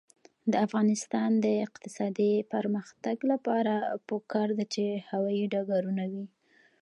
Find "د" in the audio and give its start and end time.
0.51-0.53, 1.45-1.47